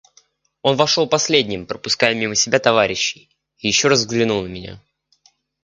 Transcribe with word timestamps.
Он 0.63 0.77
вошел 0.77 1.05
последним, 1.07 1.67
пропуская 1.67 2.15
мимо 2.15 2.33
себя 2.33 2.57
товарищей, 2.57 3.29
и 3.59 3.67
еще 3.67 3.87
раз 3.87 3.99
взглянул 3.99 4.41
на 4.41 4.47
меня. 4.47 4.81